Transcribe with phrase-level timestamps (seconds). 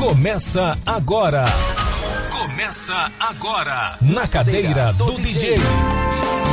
[0.00, 1.44] Começa agora.
[2.32, 3.98] Começa agora.
[4.00, 5.56] Na cadeira do DJ.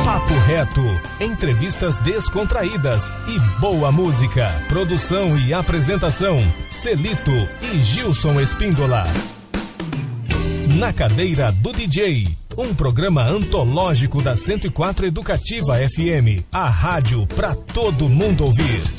[0.04, 0.82] Papo reto,
[1.18, 4.52] entrevistas descontraídas e boa música.
[4.68, 6.36] Produção e apresentação:
[6.68, 7.32] Celito
[7.62, 9.04] e Gilson Espíndola.
[10.76, 12.28] Na cadeira do DJ.
[12.54, 16.44] Um programa antológico da 104 Educativa FM.
[16.52, 18.97] A rádio para todo mundo ouvir.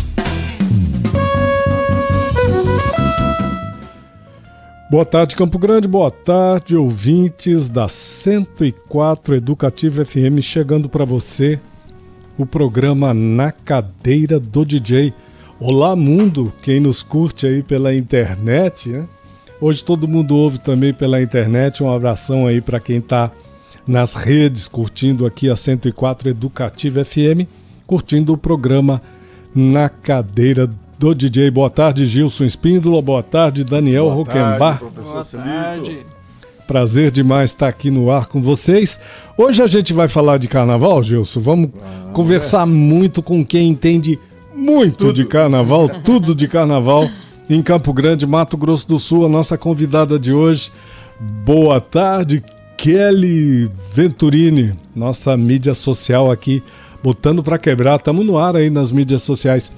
[4.90, 5.88] Boa tarde, Campo Grande.
[5.88, 11.60] Boa tarde, ouvintes da 104 Educativa FM, chegando para você
[12.36, 15.14] o programa Na Cadeira do DJ.
[15.60, 19.07] Olá, mundo, quem nos curte aí pela internet, né?
[19.62, 21.84] Hoje todo mundo ouve também pela internet.
[21.84, 23.32] Um abração aí para quem está
[23.86, 27.46] nas redes curtindo aqui a 104 Educativa FM,
[27.86, 29.00] curtindo o programa
[29.54, 31.50] Na Cadeira do do DJ.
[31.50, 33.02] Boa tarde, Gilson Espíndola.
[33.02, 34.81] Boa tarde, Daniel Roquembar.
[35.02, 36.06] Boa tarde.
[36.67, 39.00] Prazer demais estar aqui no ar com vocês.
[39.38, 41.40] Hoje a gente vai falar de carnaval, Gilson.
[41.40, 42.66] Vamos ah, conversar é.
[42.66, 44.20] muito com quem entende
[44.54, 45.14] muito tudo.
[45.14, 47.10] de carnaval, tudo de carnaval,
[47.50, 49.26] em Campo Grande, Mato Grosso do Sul.
[49.26, 50.70] A nossa convidada de hoje.
[51.45, 52.44] Boa tarde,
[52.78, 56.62] Kelly Venturini, nossa mídia social aqui,
[57.02, 57.95] botando para quebrar.
[57.95, 59.72] Estamos no ar aí nas mídias sociais.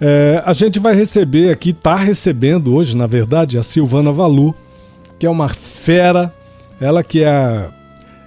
[0.00, 4.54] É, a gente vai receber aqui, está recebendo hoje, na verdade, a Silvana Valu,
[5.18, 6.34] que é uma fera,
[6.80, 7.70] ela que é a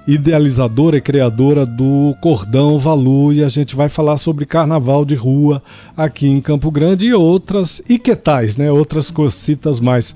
[0.07, 5.61] idealizadora e criadora do Cordão Valu, e a gente vai falar sobre carnaval de rua
[5.95, 8.71] aqui em Campo Grande e outras, e que tais, né?
[8.71, 10.15] Outras cositas mais.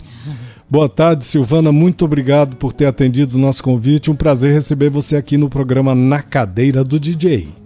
[0.70, 1.70] Boa tarde, Silvana.
[1.70, 4.10] Muito obrigado por ter atendido o nosso convite.
[4.10, 7.61] Um prazer receber você aqui no programa Na Cadeira do DJ.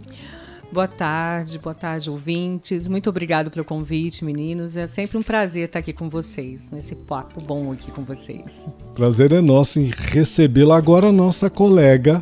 [0.76, 2.86] Boa tarde, boa tarde, ouvintes.
[2.86, 4.76] Muito obrigado pelo convite, meninos.
[4.76, 8.68] É sempre um prazer estar aqui com vocês, nesse papo bom aqui com vocês.
[8.94, 12.22] Prazer é nosso em recebê-la agora, nossa colega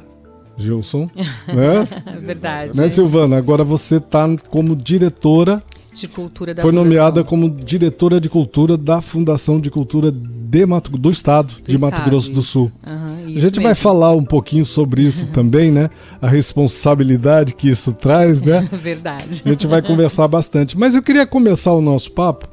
[0.55, 1.09] Gilson.
[1.49, 2.19] né?
[2.21, 2.77] Verdade.
[2.77, 3.37] Né, Silvana?
[3.37, 9.01] Agora você está como diretora de Cultura da Foi nomeada como diretora de cultura da
[9.01, 10.13] Fundação de Cultura
[10.53, 12.35] de Mato, do Estado do de Mato Grosso isso.
[12.35, 12.71] do Sul.
[12.85, 13.63] Uhum, a gente mesmo.
[13.63, 15.89] vai falar um pouquinho sobre isso também, né?
[16.21, 18.69] A responsabilidade que isso traz, né?
[18.81, 19.41] Verdade.
[19.43, 20.77] A gente vai conversar bastante.
[20.77, 22.47] Mas eu queria começar o nosso papo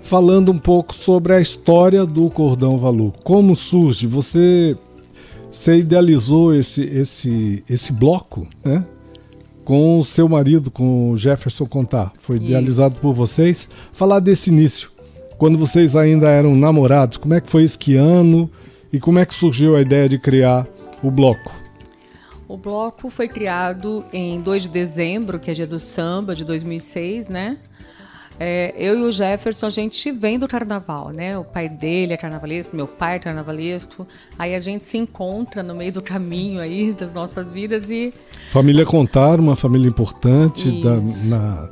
[0.00, 3.12] falando um pouco sobre a história do Cordão Valu.
[3.24, 4.06] Como surge?
[4.06, 4.76] Você,
[5.50, 8.84] você idealizou esse, esse, esse bloco, né?
[9.64, 12.12] com o seu marido, com o Jefferson Contar.
[12.20, 12.44] Foi Isso.
[12.44, 13.68] idealizado por vocês.
[13.92, 14.92] Falar desse início,
[15.38, 18.50] quando vocês ainda eram namorados, como é que foi esse que ano
[18.92, 20.66] e como é que surgiu a ideia de criar
[21.02, 21.54] o bloco?
[22.48, 27.28] O bloco foi criado em 2 de dezembro, que é dia do samba, de 2006,
[27.28, 27.58] né?
[28.38, 31.38] É, eu e o Jefferson, a gente vem do carnaval, né?
[31.38, 34.06] O pai dele é carnavalesco, meu pai é carnavalesco.
[34.38, 38.12] Aí a gente se encontra no meio do caminho aí das nossas vidas e.
[38.50, 41.70] Família Contar, uma família importante, da, na,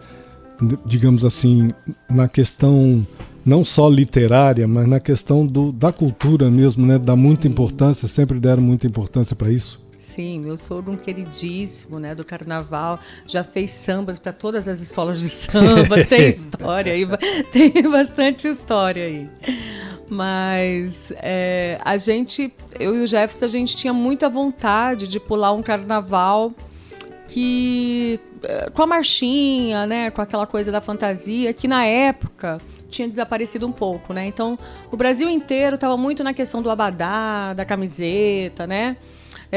[0.86, 1.72] digamos assim,
[2.08, 3.06] na questão
[3.44, 6.98] não só literária, mas na questão do, da cultura mesmo, né?
[6.98, 7.48] Dá muita Sim.
[7.48, 9.84] importância, sempre deram muita importância para isso.
[9.98, 15.20] Sim, meu sogro um queridíssimo, né, do carnaval, já fez sambas para todas as escolas
[15.20, 17.04] de samba, tem história aí,
[17.50, 19.28] tem bastante história aí.
[20.08, 25.52] Mas é, a gente, eu e o Jefferson, a gente tinha muita vontade de pular
[25.52, 26.52] um carnaval
[27.26, 32.60] que é, com a marchinha, né, com aquela coisa da fantasia, que na época
[32.94, 34.26] tinha desaparecido um pouco, né?
[34.26, 34.58] Então,
[34.90, 38.96] o Brasil inteiro estava muito na questão do abadá, da camiseta, né?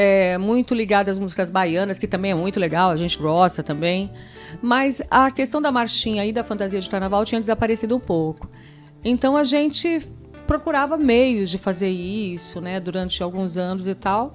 [0.00, 4.08] é, muito ligada às músicas baianas, que também é muito legal, a gente gosta também.
[4.62, 8.48] Mas a questão da marchinha e da fantasia de carnaval tinha desaparecido um pouco.
[9.04, 10.00] Então a gente
[10.46, 14.32] procurava meios de fazer isso, né, durante alguns anos e tal.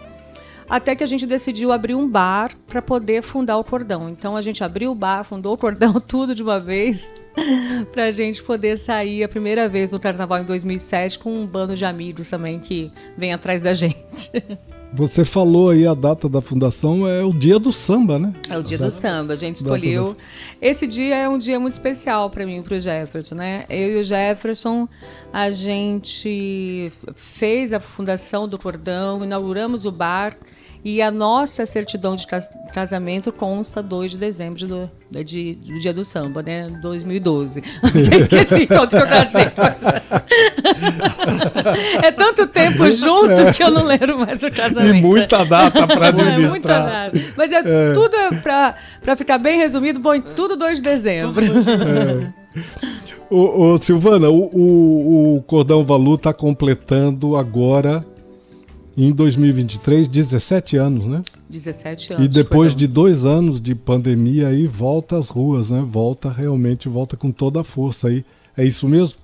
[0.70, 4.10] Até que a gente decidiu abrir um bar para poder fundar o cordão.
[4.10, 7.10] Então a gente abriu o bar, fundou o cordão, tudo de uma vez,
[7.92, 11.76] para a gente poder sair a primeira vez no carnaval em 2007 com um bando
[11.76, 14.32] de amigos também que vem atrás da gente.
[14.96, 18.32] Você falou aí a data da fundação é o dia do samba, né?
[18.48, 19.34] É o dia do samba.
[19.34, 20.16] A gente escolheu.
[20.62, 23.66] Esse dia é um dia muito especial para mim e para o Jefferson, né?
[23.68, 24.88] Eu e o Jefferson,
[25.34, 30.38] a gente fez a fundação do Cordão, inauguramos o bar
[30.84, 32.28] e a nossa certidão de
[32.74, 34.92] casamento consta 2 de dezembro do,
[35.24, 36.68] de, do dia do samba, né?
[36.82, 37.64] 2012.
[37.82, 39.46] Até esqueci quanto que eu casei.
[42.04, 43.54] é tanto tempo junto é.
[43.54, 44.98] que eu não lembro mais o casamento.
[44.98, 46.34] E muita data para administrar.
[46.44, 47.20] É, muita data.
[47.38, 47.94] Mas é, é.
[47.94, 48.32] tudo é
[49.02, 51.44] para ficar bem resumido, bom, tudo 2 de dezembro.
[51.46, 52.34] É.
[53.30, 58.06] Ô, ô, Silvana, o, o, o Cordão Valu está completando agora,
[58.96, 61.22] em 2023, 17 anos, né?
[61.50, 62.26] 17 anos.
[62.26, 65.84] E depois de dois anos de pandemia aí, volta às ruas, né?
[65.86, 68.24] Volta realmente, volta com toda a força aí.
[68.56, 69.18] É isso mesmo?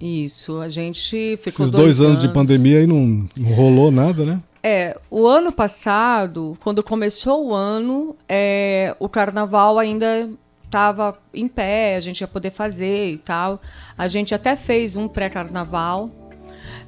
[0.00, 3.90] Isso, a gente ficou Esses dois, dois anos, anos de pandemia aí não, não rolou
[3.90, 4.40] nada, né?
[4.62, 10.28] É, o ano passado, quando começou o ano, é, o carnaval ainda
[10.64, 13.60] estava em pé, a gente ia poder fazer e tal.
[13.96, 16.10] A gente até fez um pré-carnaval,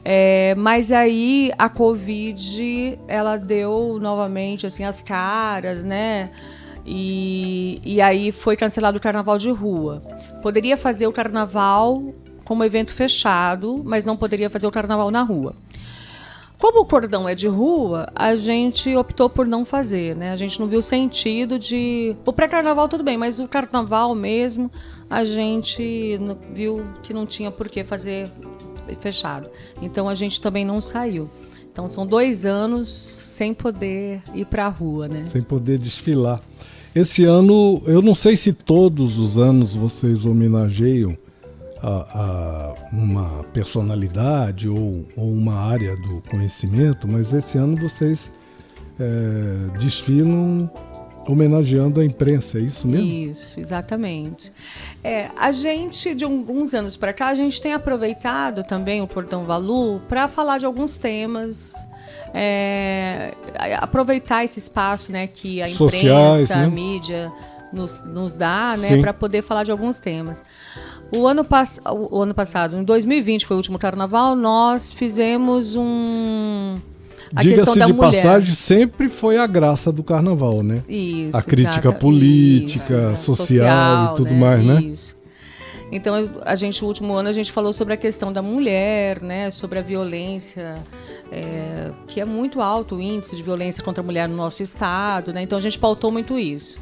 [0.04, 6.30] é, mas aí a Covid ela deu novamente assim as caras, né?
[6.84, 10.02] E, e aí foi cancelado o carnaval de rua.
[10.42, 12.02] Poderia fazer o carnaval
[12.44, 15.54] como evento fechado, mas não poderia fazer o carnaval na rua.
[16.58, 20.30] Como o cordão é de rua, a gente optou por não fazer, né?
[20.30, 22.16] A gente não viu sentido de.
[22.24, 24.70] O pré-carnaval tudo bem, mas o carnaval mesmo,
[25.10, 26.20] a gente
[26.52, 28.30] viu que não tinha por que fazer
[29.00, 29.48] fechado.
[29.80, 31.30] Então a gente também não saiu.
[31.70, 35.24] Então são dois anos sem poder ir para a rua, né?
[35.24, 36.40] Sem poder desfilar.
[36.94, 41.16] Esse ano, eu não sei se todos os anos vocês homenageiam
[41.82, 48.30] a, a uma personalidade ou, ou, uma área do conhecimento, mas esse ano vocês
[49.00, 50.70] é, desfilam
[51.26, 53.30] homenageando a imprensa, é isso mesmo?
[53.30, 54.52] Isso, exatamente.
[55.02, 59.44] É, a gente, de alguns anos para cá, a gente tem aproveitado também o Portão
[59.44, 61.86] Valu para falar de alguns temas.
[62.34, 63.34] É,
[63.78, 66.64] aproveitar esse espaço né, que a imprensa, Sociais, né?
[66.64, 67.32] a mídia
[67.72, 70.42] nos, nos dá né, para poder falar de alguns temas.
[71.14, 76.78] O ano, pass o ano passado, em 2020, foi o último carnaval, nós fizemos um.
[77.40, 77.96] Diga-se de mulher.
[77.96, 80.82] passagem, sempre foi a graça do carnaval, né?
[80.88, 81.36] Isso.
[81.36, 84.38] A crítica exata, política, isso, social, social, e tudo né?
[84.38, 84.82] mais, né?
[84.82, 85.16] Isso.
[85.90, 86.14] Então,
[86.44, 89.50] a gente, o último ano, a gente falou sobre a questão da mulher, né?
[89.50, 90.76] Sobre a violência,
[91.30, 95.32] é, que é muito alto o índice de violência contra a mulher no nosso estado,
[95.32, 95.42] né?
[95.42, 96.78] Então, a gente pautou muito isso.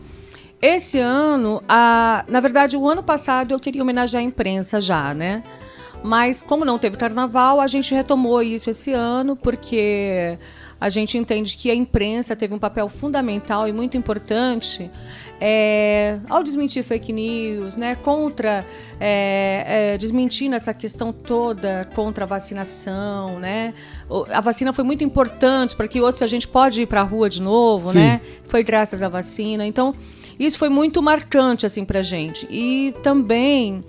[0.62, 5.42] Esse ano, a, na verdade, o ano passado eu queria homenagear a imprensa já, né?
[6.02, 10.38] Mas como não teve carnaval, a gente retomou isso esse ano, porque
[10.80, 14.90] a gente entende que a imprensa teve um papel fundamental e muito importante
[15.38, 18.64] é, ao desmentir fake news, né, contra
[18.98, 23.72] é, é, desmentindo essa questão toda contra a vacinação, né?
[24.30, 27.28] A vacina foi muito importante para que hoje a gente pode ir para a rua
[27.28, 28.00] de novo, Sim.
[28.00, 28.20] né?
[28.48, 29.66] Foi graças à vacina.
[29.66, 29.94] Então
[30.38, 33.82] isso foi muito marcante assim para gente e também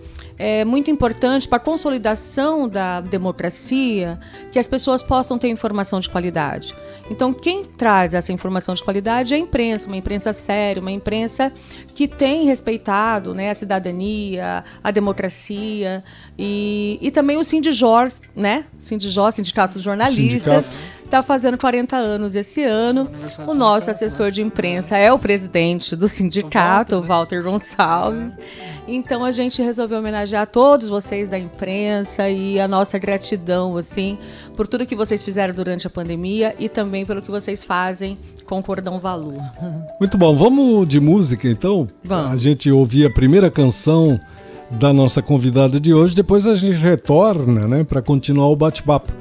[0.43, 4.19] é muito importante para a consolidação da democracia
[4.51, 6.75] que as pessoas possam ter informação de qualidade.
[7.11, 11.53] Então, quem traz essa informação de qualidade é a imprensa, uma imprensa séria, uma imprensa
[11.93, 16.03] que tem respeitado né, a cidadania, a democracia
[16.39, 18.65] e, e também o Sindijor, né?
[18.79, 20.65] Sindijor, Sindicato dos Jornalistas.
[20.65, 23.09] Sindicato está fazendo 40 anos esse ano.
[23.45, 28.37] O nosso assessor de imprensa é o presidente do sindicato, o Walter Gonçalves.
[28.87, 34.17] Então a gente resolveu homenagear todos vocês da imprensa e a nossa gratidão assim
[34.55, 38.59] por tudo que vocês fizeram durante a pandemia e também pelo que vocês fazem com
[38.59, 39.35] o Cordão Valu.
[39.99, 41.89] Muito bom, vamos de música então?
[42.03, 42.31] Vamos.
[42.31, 44.17] A gente ouvir a primeira canção
[44.69, 49.11] da nossa convidada de hoje, depois a gente retorna, né, para continuar o bate-papo.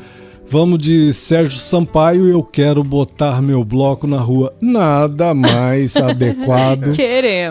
[0.53, 4.53] Vamos de Sérgio Sampaio, eu quero botar meu bloco na rua.
[4.61, 6.91] Nada mais adequado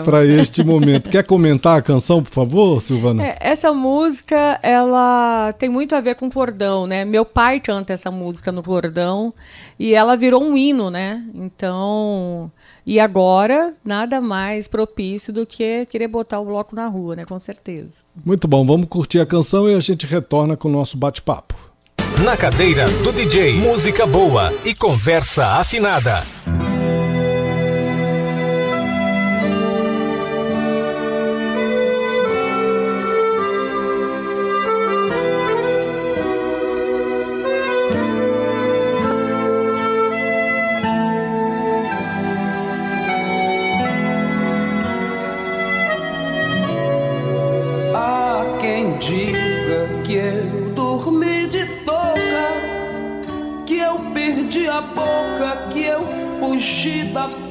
[0.04, 1.08] para este momento.
[1.08, 3.26] Quer comentar a canção, por favor, Silvana?
[3.26, 7.06] É, essa música, ela tem muito a ver com cordão, né?
[7.06, 9.32] Meu pai canta essa música no cordão
[9.78, 11.24] e ela virou um hino, né?
[11.34, 12.52] Então,
[12.84, 17.24] e agora, nada mais propício do que querer botar o bloco na rua, né?
[17.24, 18.04] Com certeza.
[18.22, 21.69] Muito bom, vamos curtir a canção e a gente retorna com o nosso bate-papo.
[22.18, 26.22] Na cadeira do DJ, música boa e conversa afinada.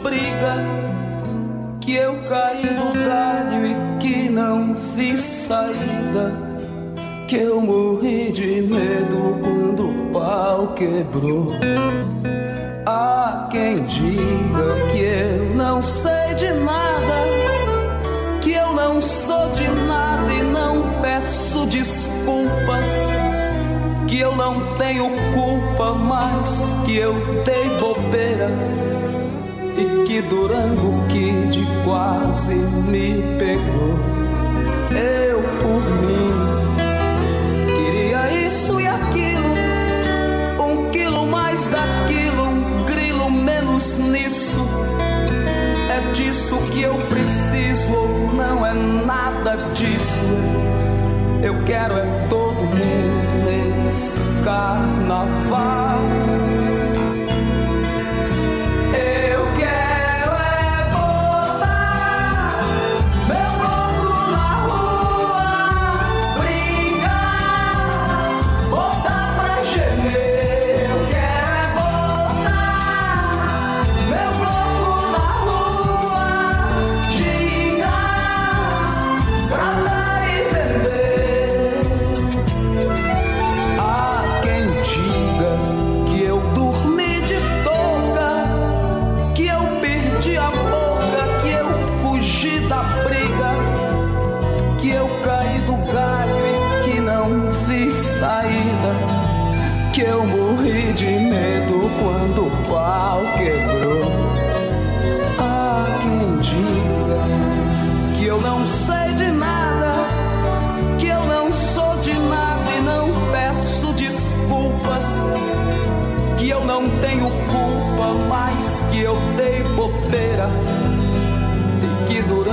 [0.04, 0.56] Briga
[1.82, 6.34] que eu caí no galho e que não vi saída
[7.28, 11.52] que eu morri de medo quando o pau quebrou.
[12.86, 17.40] Há quem diga que eu não sei de nada
[18.42, 22.88] que eu não sou de nada e não peço desculpas
[24.08, 27.14] que eu não tenho culpa, mas que eu
[27.46, 28.50] dei bobeira
[29.80, 33.98] e que Durango Kid quase me pegou.
[34.92, 36.32] Eu por mim
[37.66, 39.54] queria isso e aquilo,
[40.60, 44.68] um quilo mais daquilo, um grilo menos nisso.
[45.90, 50.26] É disso que eu preciso ou não é nada disso.
[51.42, 55.89] Eu quero é todo mundo nesse carnaval.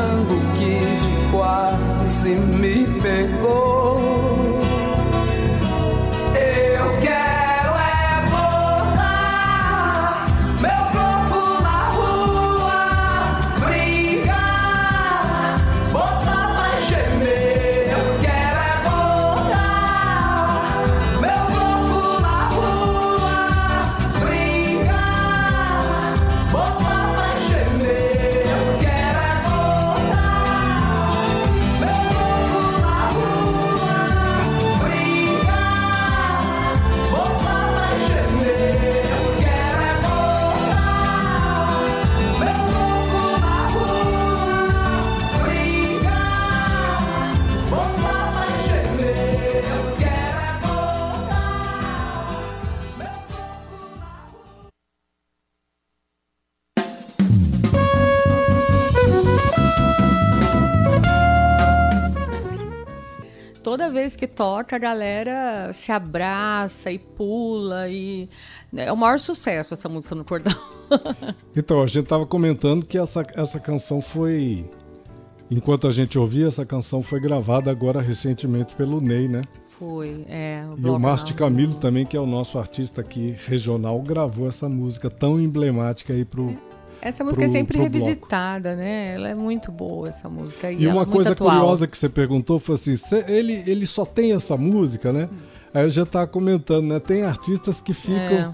[0.07, 0.79] tango que
[1.31, 4.26] quase me pegou.
[64.01, 67.89] Vez que toca, a galera se abraça e pula.
[67.89, 68.29] e
[68.75, 70.55] É o maior sucesso essa música no cordão.
[71.57, 74.69] então, a gente estava comentando que essa, essa canção foi.
[75.51, 79.43] Enquanto a gente ouvia, essa canção foi gravada agora recentemente pelo Ney, né?
[79.79, 80.65] Foi, é.
[80.77, 84.69] O e o Márcio Camilo também, que é o nosso artista aqui regional, gravou essa
[84.69, 86.57] música tão emblemática aí pro,
[87.01, 88.83] essa música é pro, é sempre revisitada, bloco.
[88.83, 89.15] né?
[89.15, 90.71] Ela é muito boa, essa música.
[90.71, 94.33] E, e uma é coisa curiosa que você perguntou foi assim: ele, ele só tem
[94.33, 95.29] essa música, né?
[95.33, 95.37] Hum.
[95.75, 97.01] Aí eu já estava comentando, né?
[97.01, 98.19] Tem artistas que ficam.
[98.19, 98.53] É.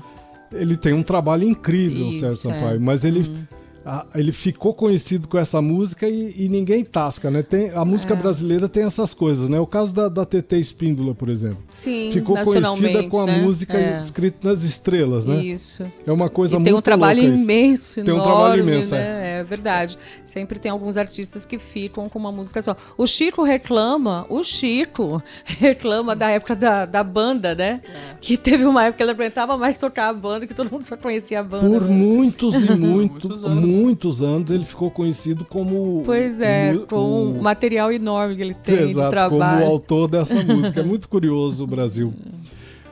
[0.53, 2.79] Ele tem um trabalho incrível, Isso, Sérgio Sampaio, é.
[2.79, 3.21] mas ele.
[3.21, 3.52] Hum
[3.85, 7.43] a, ele ficou conhecido com essa música e, e ninguém tasca, né?
[7.43, 8.17] Tem, a música é.
[8.17, 9.59] brasileira tem essas coisas, né?
[9.59, 11.59] O caso da, da TT Espíndola, por exemplo.
[11.69, 13.41] Sim, Ficou conhecida com a né?
[13.41, 13.99] música é.
[13.99, 15.37] escrita nas estrelas, né?
[15.43, 15.85] Isso.
[16.07, 19.37] É uma coisa e muito tem um trabalho imenso, Tem um trabalho imenso, né?
[19.37, 19.41] é.
[19.41, 19.99] é verdade.
[20.25, 22.77] Sempre tem alguns artistas que ficam com uma música só.
[22.97, 27.81] O Chico reclama, o Chico reclama da época da, da banda, né?
[27.85, 28.15] É.
[28.21, 30.97] Que teve uma época que ele aguentava mais tocar a banda, que todo mundo só
[30.97, 31.69] conhecia a banda.
[31.69, 31.95] Por né?
[31.95, 36.03] muitos e muitos, muitos muitos anos ele ficou conhecido como.
[36.05, 39.61] Pois é, o, com o, um material enorme que ele tem exato, de trabalho.
[39.61, 40.81] Como o autor dessa música.
[40.81, 42.13] É muito curioso o Brasil.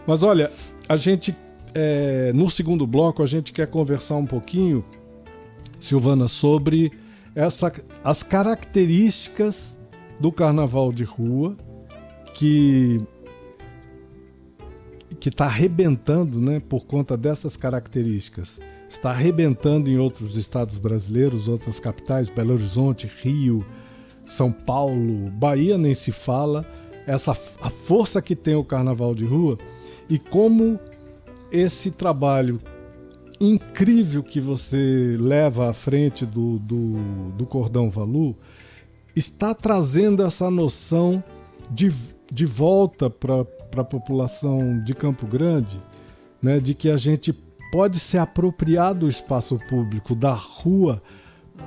[0.06, 0.50] Mas olha,
[0.88, 1.34] a gente.
[1.72, 4.84] É, no segundo bloco, a gente quer conversar um pouquinho,
[5.78, 6.90] Silvana, sobre
[7.32, 7.72] essa,
[8.02, 9.78] as características
[10.18, 11.56] do carnaval de rua
[12.34, 13.00] que
[15.20, 18.58] que está arrebentando né, por conta dessas características
[18.90, 23.64] está arrebentando em outros estados brasileiros, outras capitais, Belo Horizonte, Rio,
[24.26, 26.66] São Paulo, Bahia nem se fala,
[27.06, 29.56] essa a força que tem o carnaval de rua
[30.08, 30.78] e como
[31.52, 32.60] esse trabalho
[33.40, 38.36] incrível que você leva à frente do, do, do Cordão Valu
[39.16, 41.22] está trazendo essa noção
[41.70, 41.92] de,
[42.30, 45.80] de volta para a população de Campo Grande,
[46.42, 47.32] né, de que a gente
[47.70, 51.02] pode se apropriar do espaço público, da rua,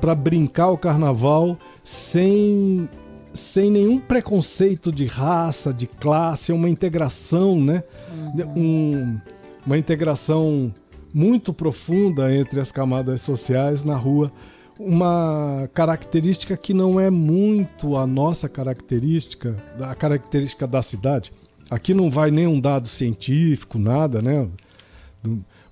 [0.02, 2.88] para brincar o carnaval sem
[3.34, 7.84] sem nenhum preconceito de raça, de classe, é uma integração, né?
[8.12, 8.54] Uhum.
[8.56, 9.22] Um,
[9.66, 10.72] uma integração
[11.12, 14.32] muito profunda entre as camadas sociais na rua.
[14.80, 21.32] Uma característica que não é muito a nossa característica, a característica da cidade.
[21.70, 24.48] Aqui não vai nenhum dado científico, nada, né?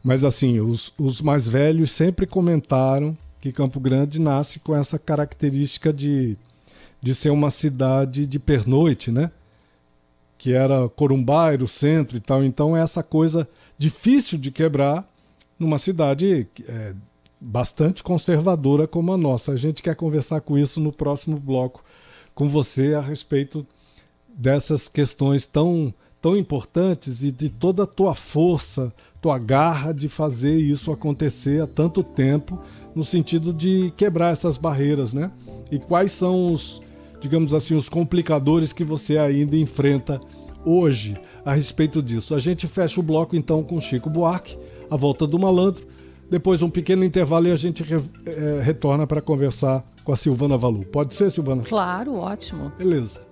[0.03, 5.91] Mas assim, os, os mais velhos sempre comentaram que Campo Grande nasce com essa característica
[5.91, 6.37] de,
[7.01, 9.31] de ser uma cidade de pernoite, né?
[10.37, 12.43] Que era Corumbá, o centro e tal.
[12.43, 15.07] Então é essa coisa difícil de quebrar
[15.57, 16.93] numa cidade é,
[17.39, 19.51] bastante conservadora como a nossa.
[19.51, 21.83] A gente quer conversar com isso no próximo bloco
[22.33, 23.65] com você a respeito
[24.27, 30.57] dessas questões tão, tão importantes e de toda a tua força, tua garra de fazer
[30.57, 32.59] isso acontecer há tanto tempo,
[32.95, 35.31] no sentido de quebrar essas barreiras, né?
[35.71, 36.81] E quais são os,
[37.21, 40.19] digamos assim, os complicadores que você ainda enfrenta
[40.65, 42.35] hoje a respeito disso.
[42.35, 44.57] A gente fecha o bloco então com Chico Buarque,
[44.89, 45.85] a volta do malandro.
[46.29, 50.57] Depois um pequeno intervalo e a gente re, é, retorna para conversar com a Silvana
[50.57, 50.85] Valu.
[50.85, 51.63] Pode ser, Silvana?
[51.63, 52.71] Claro, ótimo.
[52.77, 53.30] Beleza.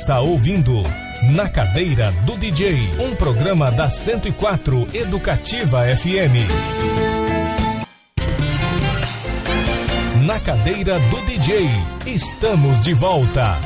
[0.00, 0.82] Está ouvindo
[1.34, 6.48] Na Cadeira do DJ, um programa da 104 Educativa FM.
[10.24, 11.68] Na Cadeira do DJ,
[12.06, 13.58] estamos de volta.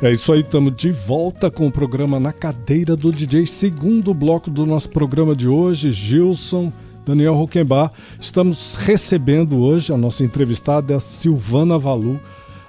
[0.00, 4.48] É isso aí, estamos de volta com o programa Na Cadeira do DJ, segundo bloco
[4.50, 5.90] do nosso programa de hoje.
[5.90, 6.72] Gilson
[7.04, 7.92] Daniel Roquembar.
[8.18, 12.18] Estamos recebendo hoje a nossa entrevistada, é a Silvana Valu.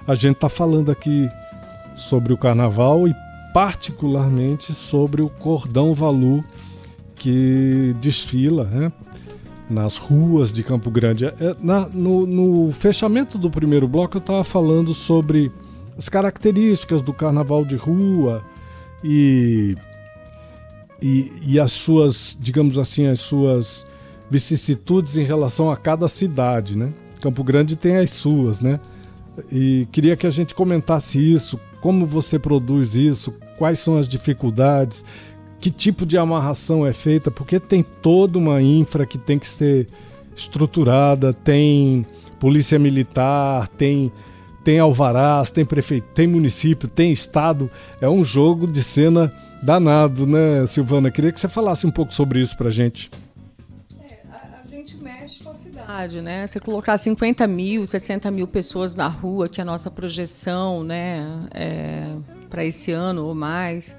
[0.06, 1.28] A gente está falando aqui
[1.94, 3.14] sobre o carnaval e,
[3.54, 6.44] particularmente, sobre o cordão Valu
[7.14, 8.92] que desfila né,
[9.70, 11.24] nas ruas de Campo Grande.
[11.24, 15.50] É, na, no, no fechamento do primeiro bloco, eu estava falando sobre
[15.96, 18.44] as características do carnaval de rua
[19.02, 19.74] e,
[21.00, 23.86] e, e as suas, digamos assim, as suas
[24.30, 26.92] vicissitudes em relação a cada cidade, né?
[27.20, 28.80] Campo Grande tem as suas, né?
[29.50, 35.04] E queria que a gente comentasse isso, como você produz isso, quais são as dificuldades,
[35.60, 39.88] que tipo de amarração é feita, porque tem toda uma infra que tem que ser
[40.34, 42.06] estruturada, tem
[42.38, 44.12] polícia militar, tem
[44.62, 47.70] tem alvarás, tem prefeito, tem município, tem estado.
[48.00, 51.08] É um jogo de cena danado, né, Silvana?
[51.08, 53.08] Queria que você falasse um pouco sobre isso pra gente.
[54.76, 56.46] Gente mexe com a cidade, né?
[56.46, 61.24] Você colocar 50 mil, 60 mil pessoas na rua, que é a nossa projeção, né,
[61.54, 62.14] é,
[62.50, 63.96] para esse ano ou mais.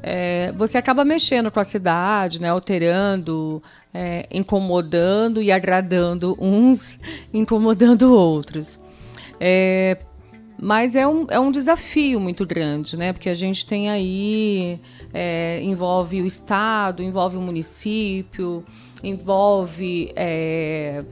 [0.00, 3.60] É, você acaba mexendo com a cidade, né, alterando,
[3.92, 7.00] é, incomodando e agradando uns,
[7.34, 8.78] incomodando outros.
[9.40, 9.98] É,
[10.62, 13.12] mas é um, é um desafio muito grande, né?
[13.12, 14.78] Porque a gente tem aí,
[15.12, 18.62] é, envolve o Estado, envolve o município,
[19.02, 21.04] envolve é,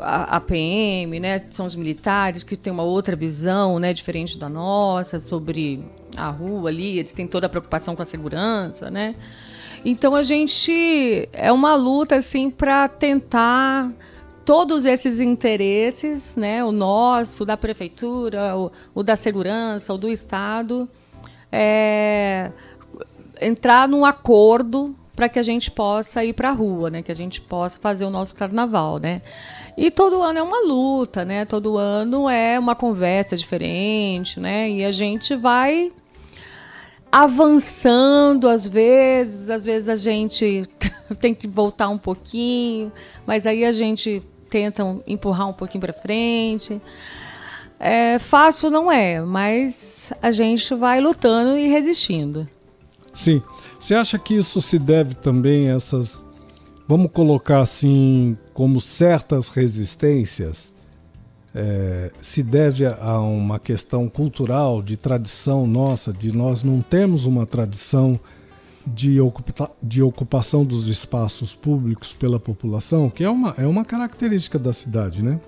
[0.00, 1.42] a, a, PM, né?
[1.50, 3.92] São os militares que têm uma outra visão, né?
[3.92, 5.84] Diferente da nossa, sobre
[6.16, 9.14] a rua ali, eles têm toda a preocupação com a segurança, né?
[9.84, 13.90] Então a gente é uma luta assim para tentar
[14.44, 20.88] todos esses interesses, né, o nosso, da prefeitura, o, o da segurança, o do Estado,
[21.50, 22.50] é,
[23.40, 27.14] entrar num acordo para que a gente possa ir para a rua, né, que a
[27.14, 29.22] gente possa fazer o nosso carnaval, né.
[29.76, 31.44] E todo ano é uma luta, né?
[31.44, 34.70] Todo ano é uma conversa diferente, né?
[34.70, 35.92] E a gente vai
[37.10, 40.64] avançando às vezes, às vezes a gente
[41.20, 42.92] tem que voltar um pouquinho,
[43.26, 46.80] mas aí a gente tentam empurrar um pouquinho para frente.
[47.78, 52.48] É, fácil não é, mas a gente vai lutando e resistindo.
[53.12, 53.42] Sim.
[53.84, 56.24] Você acha que isso se deve também a essas,
[56.88, 60.72] vamos colocar assim, como certas resistências?
[61.54, 67.44] É, se deve a uma questão cultural, de tradição nossa, de nós não temos uma
[67.44, 68.18] tradição
[68.86, 74.58] de, ocupa de ocupação dos espaços públicos pela população, que é uma, é uma característica
[74.58, 75.38] da cidade, né?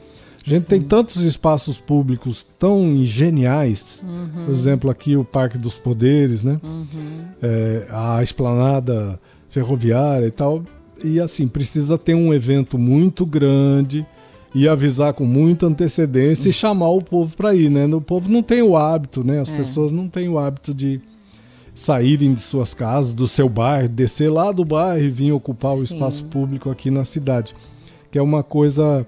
[0.47, 0.69] A gente Sim.
[0.69, 4.45] tem tantos espaços públicos tão geniais, uhum.
[4.45, 6.61] por exemplo, aqui o Parque dos Poderes, né?
[6.63, 6.87] Uhum.
[7.43, 10.63] É, a esplanada ferroviária e tal.
[11.03, 14.07] E assim, precisa ter um evento muito grande
[14.55, 16.51] e avisar com muita antecedência uhum.
[16.51, 17.85] e chamar o povo para ir, né?
[17.87, 19.41] O povo não tem o hábito, né?
[19.41, 19.57] As é.
[19.57, 21.01] pessoas não têm o hábito de,
[21.77, 25.81] saírem de suas casas, do seu bairro, descer lá do bairro e vir ocupar Sim.
[25.81, 27.55] o espaço público aqui na cidade.
[28.11, 29.07] Que é uma coisa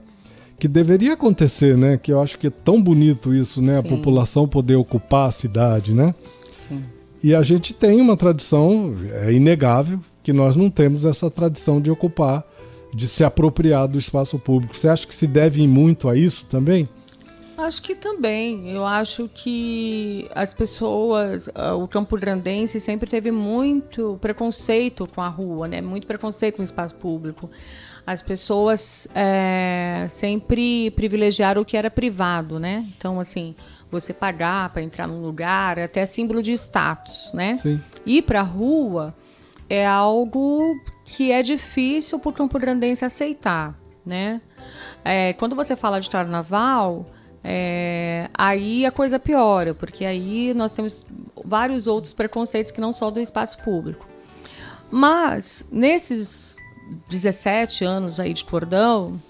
[0.58, 1.96] que deveria acontecer, né?
[1.96, 3.80] Que eu acho que é tão bonito isso, né?
[3.80, 3.86] Sim.
[3.86, 6.14] A população poder ocupar a cidade, né?
[6.52, 6.84] Sim.
[7.22, 11.90] E a gente tem uma tradição, é inegável, que nós não temos essa tradição de
[11.90, 12.44] ocupar,
[12.92, 14.76] de se apropriar do espaço público.
[14.76, 16.88] Você acha que se deve muito a isso também?
[17.56, 18.70] Acho que também.
[18.70, 25.28] Eu acho que as pessoas, ah, o campo grandense sempre teve muito preconceito com a
[25.28, 25.80] rua, né?
[25.80, 27.50] Muito preconceito com o espaço público.
[28.08, 32.86] As pessoas é, sempre privilegiaram o que era privado, né?
[32.96, 33.54] Então, assim,
[33.90, 37.58] você pagar para entrar num lugar é até símbolo de status, né?
[37.62, 37.78] Sim.
[38.06, 39.14] Ir para a rua
[39.68, 44.40] é algo que é difícil para o campo grandense aceitar, né?
[45.04, 47.04] É, quando você fala de carnaval
[47.44, 51.04] é, aí a coisa piora, porque aí nós temos
[51.44, 54.08] vários outros preconceitos que não são do espaço público.
[54.90, 56.56] Mas nesses
[57.08, 59.20] 17 anos aí de cordão,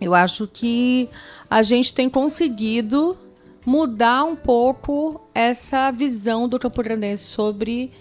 [0.00, 1.08] eu acho que
[1.48, 3.16] a gente tem conseguido
[3.64, 7.92] mudar um pouco essa visão do Campo Grandense sobre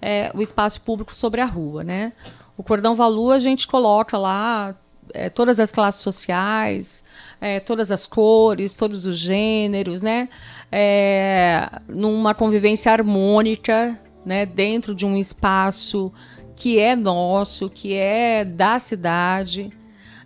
[0.00, 2.12] é, o espaço público sobre a rua, né?
[2.56, 4.76] O cordão Valu a gente coloca lá
[5.12, 7.04] é, todas as classes sociais,
[7.40, 10.28] é, todas as cores, todos os gêneros, né?
[10.70, 14.46] É, numa convivência harmônica, né?
[14.46, 16.12] Dentro de um espaço
[16.58, 19.70] que é nosso, que é da cidade.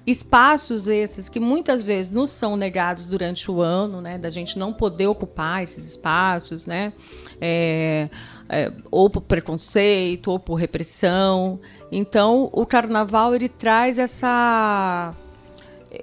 [0.07, 4.17] Espaços esses que muitas vezes nos são negados durante o ano, né?
[4.17, 6.95] Da gente não poder ocupar esses espaços, né?
[7.39, 8.09] É,
[8.49, 11.61] é, ou por preconceito, ou por repressão.
[11.93, 15.15] Então, o carnaval ele traz essa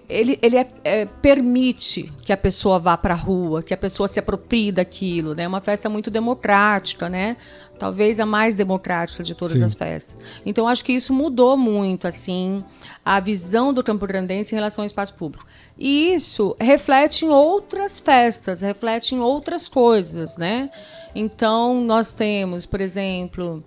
[0.08, 4.08] ele, ele é, é, permite que a pessoa vá para a rua, que a pessoa
[4.08, 5.44] se aproprie daquilo, né?
[5.44, 7.38] É uma festa muito democrática, né?
[7.80, 9.66] Talvez a mais democrática de todas Sim.
[9.66, 10.18] as festas.
[10.46, 12.64] Então acho que isso mudou muito, assim,
[13.04, 15.46] a visão do Campo Grandense em relação ao espaço público.
[15.78, 20.70] E isso reflete em outras festas, reflete em outras coisas, né?
[21.16, 23.64] Então nós temos, por exemplo,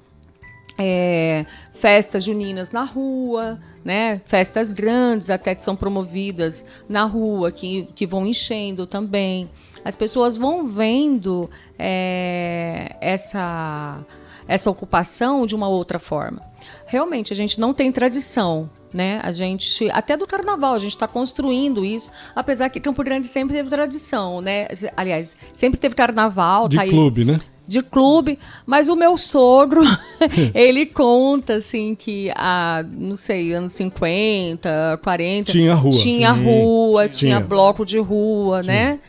[0.79, 4.21] é, festas juninas na rua, né?
[4.25, 9.49] Festas grandes até que são promovidas na rua, que, que vão enchendo também.
[9.85, 13.99] As pessoas vão vendo é, essa,
[14.47, 16.43] essa ocupação de uma outra forma.
[16.87, 19.21] Realmente, a gente não tem tradição né?
[19.23, 23.57] A gente, até do carnaval, a gente está construindo isso, apesar que Campo Grande sempre
[23.57, 24.69] teve tradição, né?
[24.97, 26.69] Aliás, sempre teve carnaval.
[26.69, 27.41] De tá clube, aí, né?
[27.67, 29.83] de clube, mas o meu sogro,
[30.53, 36.43] ele conta assim que a, não sei, anos 50, 40, tinha rua, tinha sim.
[36.43, 37.37] rua, tinha.
[37.37, 38.75] tinha bloco de rua, tinha.
[38.75, 39.01] né?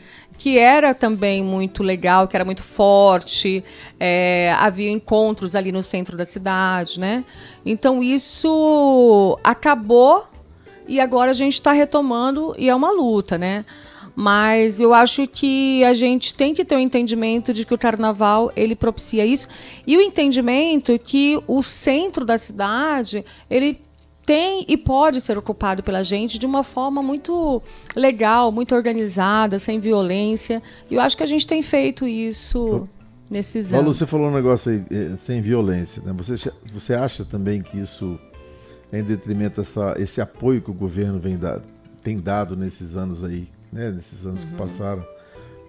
[0.44, 3.64] Que era também muito legal, que era muito forte,
[3.98, 7.24] é, havia encontros ali no centro da cidade, né?
[7.64, 10.26] Então isso acabou
[10.86, 13.64] e agora a gente está retomando e é uma luta, né?
[14.14, 17.78] Mas eu acho que a gente tem que ter o um entendimento de que o
[17.78, 19.48] carnaval ele propicia isso
[19.86, 23.80] e o entendimento que o centro da cidade ele
[24.24, 27.62] tem e pode ser ocupado pela gente de uma forma muito
[27.94, 30.62] legal, muito organizada, sem violência.
[30.90, 32.88] E eu acho que a gente tem feito isso
[33.30, 33.98] nesses Paulo, anos.
[33.98, 36.02] você falou um negócio aí, eh, sem violência.
[36.04, 36.12] Né?
[36.16, 38.18] Você, você acha também que isso
[38.92, 41.60] é em detrimento dessa, esse apoio que o governo vem da,
[42.02, 44.50] tem dado nesses anos aí né, nesses anos uhum.
[44.50, 45.04] que passaram,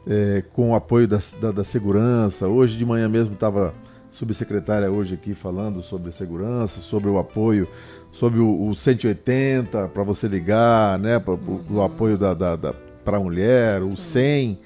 [0.07, 2.47] é, com o apoio da, da, da, segurança.
[2.47, 3.73] Hoje de manhã mesmo estava
[4.11, 7.67] subsecretária hoje aqui falando sobre segurança, sobre o apoio,
[8.15, 11.61] sobre o, o 180 para você ligar, né, pra, uhum.
[11.69, 12.73] o, apoio da, da, da
[13.03, 13.93] para a mulher, Sim.
[13.93, 14.59] o 100,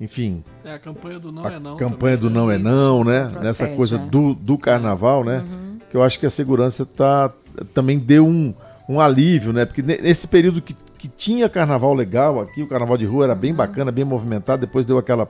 [0.00, 0.44] enfim.
[0.64, 1.76] É, a campanha do não é não.
[1.76, 3.30] campanha também, do não é não, né?
[3.40, 5.38] Nessa coisa do, do carnaval, né?
[5.38, 5.78] Uhum.
[5.88, 7.32] Que eu acho que a segurança tá,
[7.72, 8.52] também deu um,
[8.88, 9.64] um alívio, né?
[9.64, 13.52] Porque nesse período que que tinha carnaval legal aqui, o carnaval de rua era bem
[13.52, 13.56] uhum.
[13.56, 15.28] bacana, bem movimentado, depois deu aquela.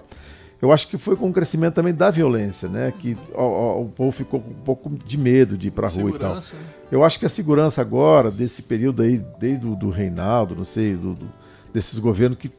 [0.61, 2.93] Eu acho que foi com o crescimento também da violência, né?
[2.99, 6.05] Que ó, ó, o povo ficou com um pouco de medo de ir pra rua
[6.05, 6.55] segurança.
[6.55, 6.67] e tal.
[6.67, 6.73] Né?
[6.91, 10.95] Eu acho que a segurança agora, desse período aí, desde o do Reinaldo, não sei,
[10.95, 11.29] do, do
[11.73, 12.51] desses governos, que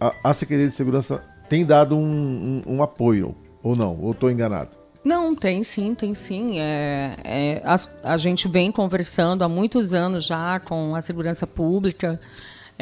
[0.00, 3.98] a, a, Secretaria de Segurança tem dado um, um, um apoio, ou não?
[4.00, 4.70] Ou estou enganado?
[5.04, 6.58] Não, tem sim, tem sim.
[6.58, 7.76] É, é, a,
[8.14, 12.18] a gente vem conversando há muitos anos já com a segurança pública.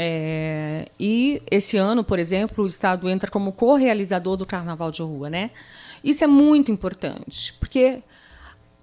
[0.02, 5.28] É, e esse ano, por exemplo, o Estado entra como co-realizador do Carnaval de Rua.
[5.28, 5.50] Né?
[6.02, 7.98] Isso é muito importante, porque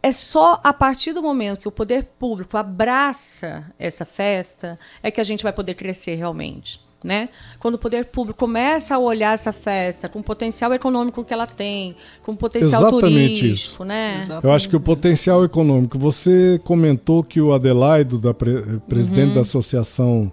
[0.04, 5.20] é só a partir do momento que o poder público abraça essa festa é que
[5.20, 6.86] a gente vai poder crescer realmente.
[7.04, 7.30] Né?
[7.60, 11.48] Quando o poder público começa a olhar essa festa com o potencial econômico que ela
[11.48, 13.86] tem, com o potencial Exatamente turístico, isso.
[13.86, 14.18] né?
[14.20, 14.46] Exatamente.
[14.46, 15.98] Eu acho que o potencial econômico.
[15.98, 19.36] Você comentou que o Adelaido, da pre presidente uhum.
[19.36, 20.32] da associação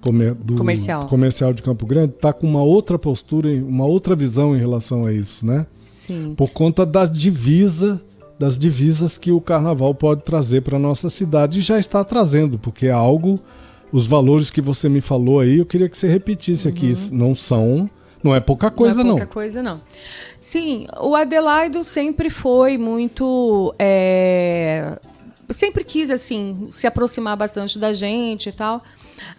[0.00, 1.06] comer, do comercial.
[1.06, 5.12] comercial de Campo Grande está com uma outra postura, uma outra visão em relação a
[5.12, 5.66] isso, né?
[5.92, 6.34] Sim.
[6.36, 7.98] Por conta das divisas,
[8.38, 12.86] das divisas que o carnaval pode trazer para nossa cidade e já está trazendo, porque
[12.86, 13.38] é algo,
[13.92, 16.74] os valores que você me falou aí, eu queria que você repetisse uhum.
[16.74, 17.90] aqui, não são
[18.22, 19.10] não é pouca coisa, não.
[19.10, 19.32] É pouca não.
[19.32, 19.80] coisa, não.
[20.38, 23.74] Sim, o Adelaido sempre foi muito.
[23.78, 24.98] É...
[25.48, 28.82] Sempre quis, assim, se aproximar bastante da gente e tal.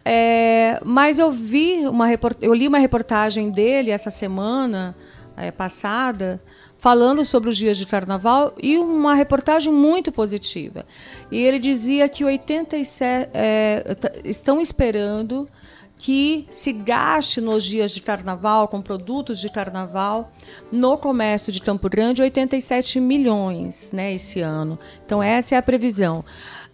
[0.04, 2.08] É, mas eu vi uma
[2.41, 4.96] eu li uma reportagem dele essa semana
[5.38, 6.41] é, passada
[6.78, 10.84] falando sobre os dias de carnaval e uma reportagem muito positiva.
[11.32, 13.86] E ele dizia que 87 é,
[14.24, 15.48] estão esperando
[15.96, 20.34] que se gaste nos dias de carnaval, com produtos de carnaval,
[20.72, 24.80] no comércio de Campo Grande, 87 milhões né, esse ano.
[25.06, 26.26] Então, essa é a previsão.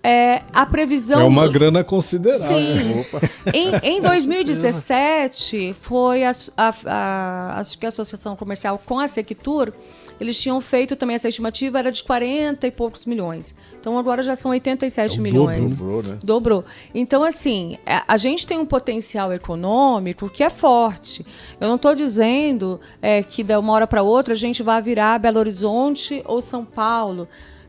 [0.03, 1.19] É, a previsão.
[1.19, 2.47] É uma grana considerável.
[2.47, 3.05] Sim.
[3.53, 9.71] Em, em 2017, foi a, a, a, acho que a Associação Comercial com a Sectur,
[10.19, 13.55] eles tinham feito também essa estimativa, era de 40 e poucos milhões.
[13.79, 15.79] Então agora já são 87 é milhões.
[15.79, 16.19] Dobrou, né?
[16.23, 16.65] Dobrou.
[16.93, 21.25] Então, assim, é, a gente tem um potencial econômico que é forte.
[21.59, 25.19] Eu não estou dizendo é, que de uma hora para outra a gente vai virar
[25.19, 27.27] Belo Horizonte ou São Paulo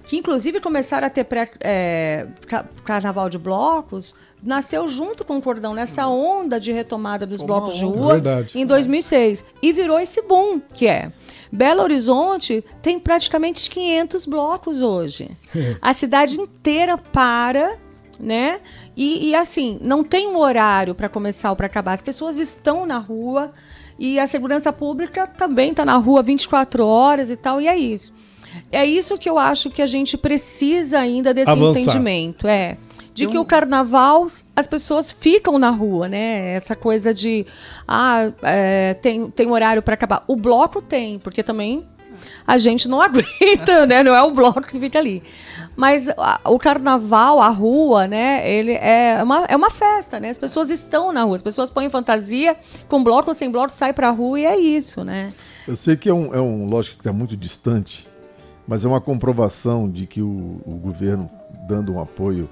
[0.09, 2.27] que inclusive começaram a ter pré, é,
[2.83, 7.75] carnaval de blocos, nasceu junto com o cordão, nessa onda de retomada dos Como blocos
[7.77, 8.59] de rua Verdade.
[8.59, 9.45] em 2006.
[9.61, 11.13] E virou esse boom que é.
[11.53, 15.31] Belo Horizonte tem praticamente 500 blocos hoje.
[15.83, 17.77] a cidade inteira para
[18.19, 18.61] né?
[18.97, 21.93] E, e, assim, não tem um horário para começar ou para acabar.
[21.93, 23.53] As pessoas estão na rua
[23.97, 28.13] e a segurança pública também está na rua 24 horas e tal, e é isso.
[28.71, 31.81] É isso que eu acho que a gente precisa ainda desse Avançar.
[31.81, 32.47] entendimento.
[32.47, 32.77] É.
[33.15, 36.53] De que o carnaval, as pessoas ficam na rua, né?
[36.53, 37.45] Essa coisa de.
[37.87, 40.23] Ah, é, tem, tem horário para acabar.
[40.29, 41.85] O bloco tem, porque também
[42.47, 44.03] a gente não aguenta, né?
[44.03, 45.23] Não é o bloco que fica ali.
[45.77, 48.49] Mas a, o carnaval, a rua, né?
[48.51, 50.31] Ele é uma, é uma festa, né?
[50.31, 52.57] As pessoas estão na rua, as pessoas põem fantasia,
[52.89, 55.33] com bloco ou sem bloco, sai pra rua e é isso, né?
[55.69, 58.08] Eu sei que é um, é um lógico que está muito distante,
[58.69, 61.31] mas é uma comprovação de que o, o governo
[61.67, 62.51] dando um apoio,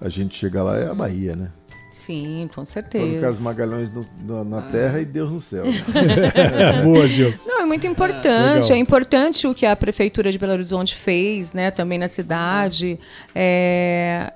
[0.00, 1.50] a gente chega lá é a Bahia, né?
[1.96, 3.22] Sim, com certeza.
[3.22, 5.64] Carlos Magalhães no, na, terra e Deus no céu.
[6.84, 7.32] Boa, Gil.
[7.46, 8.70] Não, é muito importante.
[8.70, 13.00] É, é importante o que a Prefeitura de Belo Horizonte fez, né, também na cidade.
[13.34, 14.30] É,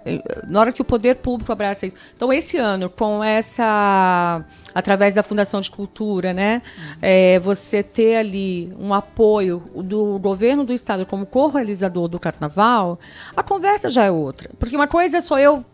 [0.48, 1.96] na hora que o poder público abraça isso.
[2.16, 4.42] Então, esse ano, com essa.
[4.72, 6.62] Através da Fundação de Cultura, né?
[7.02, 12.98] É, você ter ali um apoio do governo do estado como co-realizador do carnaval,
[13.36, 14.48] a conversa já é outra.
[14.58, 15.64] Porque uma coisa é só eu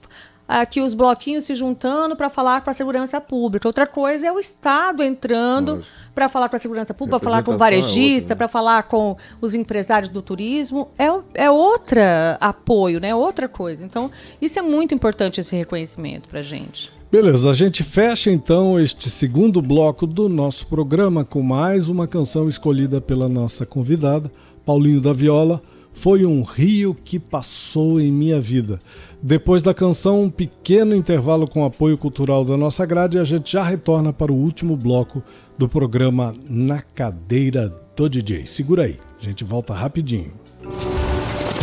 [0.46, 3.68] aqui os bloquinhos se juntando para falar com a segurança pública.
[3.68, 5.82] Outra coisa é o Estado entrando
[6.14, 8.37] para falar com a segurança pública, para falar com o varejista, é né?
[8.37, 10.88] para falar com os empresários do turismo.
[10.98, 13.14] É, é outra apoio, né?
[13.14, 13.85] outra coisa.
[13.85, 16.96] Então, isso é muito importante, esse reconhecimento para a gente.
[17.11, 22.48] Beleza, a gente fecha então este segundo bloco do nosso programa com mais uma canção
[22.48, 24.30] escolhida pela nossa convidada,
[24.64, 25.62] Paulinho da Viola.
[25.92, 28.78] Foi um rio que passou em minha vida.
[29.26, 33.50] Depois da canção, um pequeno intervalo com apoio cultural da nossa grade e a gente
[33.50, 35.20] já retorna para o último bloco
[35.58, 38.46] do programa Na Cadeira do DJ.
[38.46, 40.30] Segura aí, a gente volta rapidinho.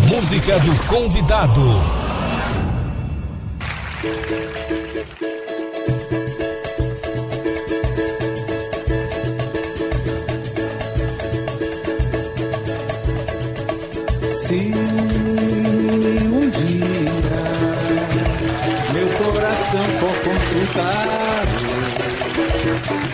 [0.09, 1.61] Música do convidado.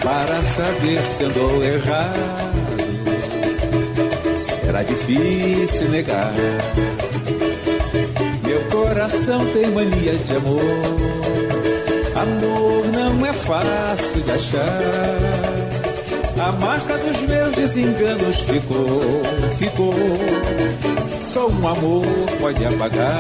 [0.04, 2.60] Para saber se andou errado.
[4.36, 6.34] Será difícil negar.
[8.44, 10.62] Meu coração tem mania de amor.
[12.16, 14.80] Amor não é fácil de achar.
[16.40, 19.02] A marca dos meus desenganos ficou,
[19.58, 19.94] ficou.
[21.22, 22.06] Só um amor
[22.40, 23.20] pode apagar.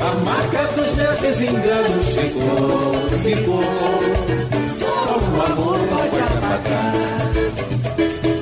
[0.00, 4.30] A marca dos meus desenganos ficou, ficou
[5.20, 6.92] o amor pode apagar.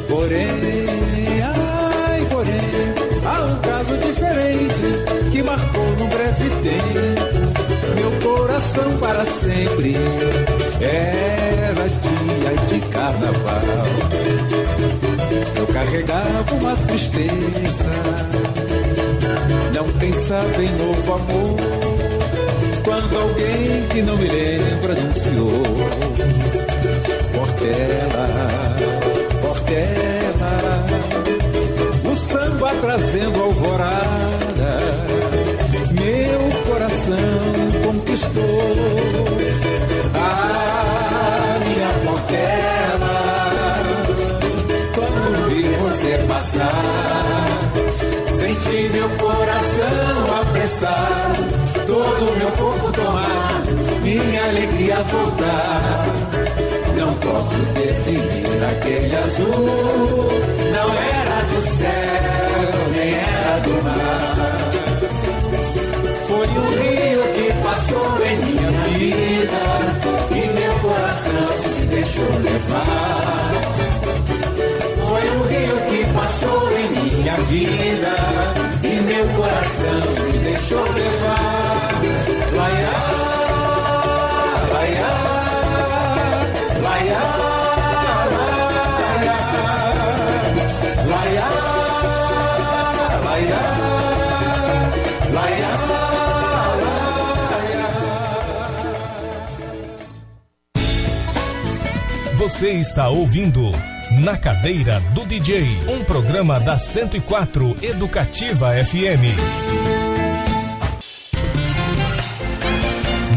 [0.09, 2.95] Porém, ai, porém,
[3.25, 7.39] há um caso diferente que marcou num breve tempo
[7.95, 9.97] meu coração para sempre.
[10.81, 13.63] Era dia de carnaval.
[15.57, 17.91] Eu carregava uma tristeza,
[19.75, 21.57] não pensava em novo amor.
[22.85, 25.63] Quando alguém que não me lembra anunciou
[27.35, 28.29] Portela,
[29.43, 30.87] Portela,
[32.11, 34.81] o samba trazendo alvorada,
[35.93, 38.77] meu coração conquistou.
[40.15, 43.19] Ah, minha Portela,
[44.95, 47.28] quando vi você passar,
[51.87, 53.63] todo meu corpo tomar,
[54.03, 56.29] minha alegria voltar
[56.99, 60.29] não posso definir aquele azul.
[60.75, 64.71] Não era do céu, nem era do mar.
[66.27, 69.63] Foi um rio que passou em minha vida
[70.31, 73.51] e meu coração se deixou levar.
[75.09, 77.88] Foi um rio que passou em minha vida
[102.59, 103.71] Você está ouvindo
[104.21, 109.39] Na Cadeira do DJ, um programa da 104 Educativa FM.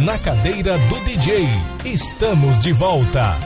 [0.03, 1.47] Na Cadeira do DJ,
[1.85, 3.37] estamos de volta.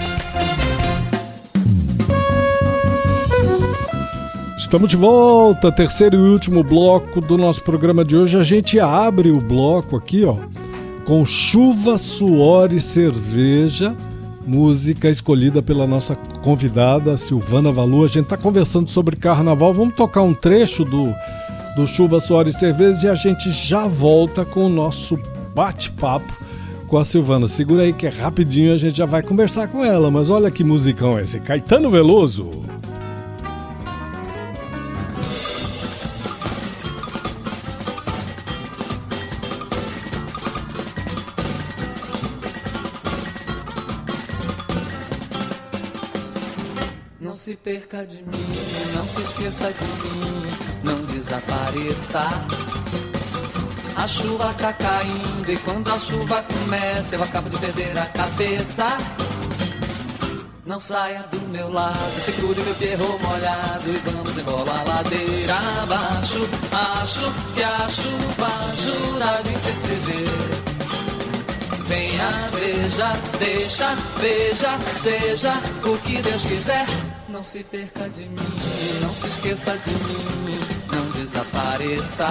[4.58, 8.38] Estamos de volta, terceiro e último bloco do nosso programa de hoje.
[8.38, 10.38] A gente abre o bloco aqui, ó,
[11.04, 13.94] com chuva, suor e cerveja
[14.46, 18.04] música escolhida pela nossa convidada Silvana Valu.
[18.04, 19.74] A gente está conversando sobre carnaval.
[19.74, 21.14] Vamos tocar um trecho do,
[21.76, 25.20] do Chuva Cerveja e a gente já volta com o nosso
[25.54, 26.46] bate-papo
[26.88, 27.46] com a Silvana.
[27.46, 30.12] Segura aí que é rapidinho a gente já vai conversar com ela.
[30.12, 32.64] Mas olha que musicão é esse, Caetano Veloso.
[47.34, 48.52] Se perca de mim,
[48.94, 50.48] não se esqueça de mim,
[50.84, 52.20] não desapareça.
[53.96, 58.86] A chuva tá caindo e quando a chuva começa eu acabo de perder a cabeça.
[60.66, 66.42] Não saia do meu lado, segure meu perro molhado e vamos embora a ladeira abaixo.
[67.02, 70.76] Acho que a chuva ajuda a gente se ver.
[71.86, 75.54] Venha, veja, deixa, veja, seja
[75.84, 76.86] o que Deus quiser.
[77.36, 78.60] Não se perca de mim,
[79.02, 80.58] não se esqueça de mim,
[80.90, 82.28] não desapareça.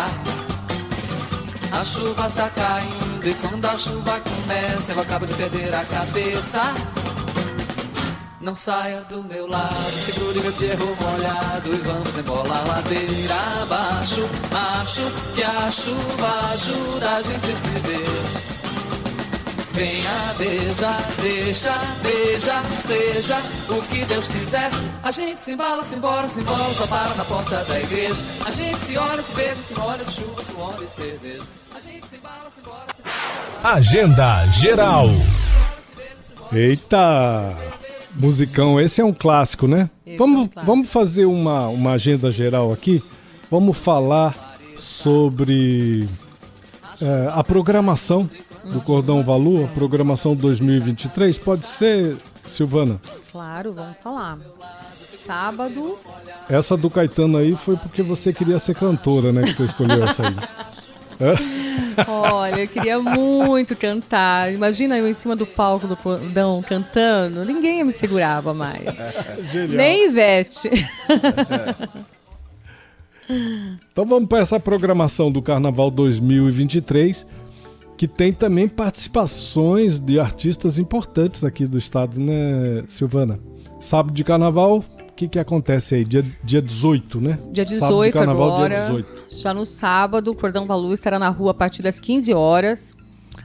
[1.71, 6.73] A chuva tá caindo e quando a chuva começa eu acabo de perder a cabeça.
[8.41, 14.23] Não saia do meu lado, segure meu perro molhado e vamos embora a ladeira abaixo.
[14.81, 15.03] Acho
[15.35, 18.54] que a chuva ajuda a gente se ver.
[19.75, 23.37] Venha, veja, deixa, beija, seja
[23.69, 24.71] o que Deus quiser.
[25.03, 28.23] A gente se embala, se embora, se embora, só para na porta da igreja.
[28.47, 31.43] A gente se olha, se beija, se molha de chuva, suor e cerveja.
[31.75, 33.75] A gente se embala, se embora, se embora.
[33.77, 35.09] Agenda Geral.
[36.53, 37.53] Eita!
[38.15, 39.91] Musicão, esse é um clássico, né?
[40.07, 40.67] Esse vamos, é um clássico.
[40.73, 43.03] vamos fazer uma, uma agenda geral aqui.
[43.51, 46.09] Vamos falar sobre
[47.03, 48.29] é, a programação
[48.73, 51.39] do Cordão Valu, a programação 2023.
[51.39, 53.01] Pode ser, Silvana?
[53.31, 54.39] Claro, vamos falar.
[54.99, 55.97] Sábado.
[56.49, 59.43] Essa do Caetano aí foi porque você queria ser cantora, né?
[59.43, 60.35] Que você escolheu essa aí.
[62.09, 64.53] Olha, eu queria muito cantar.
[64.53, 67.45] Imagina eu em cima do palco do cordão cantando.
[67.45, 68.83] Ninguém me segurava mais.
[69.51, 69.77] Genial.
[69.77, 70.71] Nem Ivete.
[73.93, 77.27] então vamos para essa programação do Carnaval 2023
[77.97, 83.39] que tem também participações de artistas importantes aqui do estado, né, Silvana?
[83.79, 86.05] Sábado de carnaval, o que, que acontece aí?
[86.05, 87.39] Dia, dia 18, né?
[87.53, 88.75] Dia 18 carnaval, agora.
[88.75, 89.25] Dia 18.
[89.31, 92.97] Já no sábado, o Cordão Valu estará na rua a partir das 15 horas.